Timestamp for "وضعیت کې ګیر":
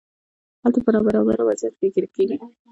1.49-2.05